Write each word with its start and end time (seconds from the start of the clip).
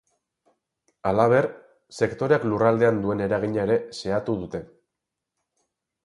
Halaber, 1.09 1.47
sektoreak 1.99 2.47
lurraldean 2.51 2.97
duen 3.03 3.21
eragina 3.25 3.67
ere 3.67 3.75
xehatu 3.99 4.37
dute. 4.39 4.63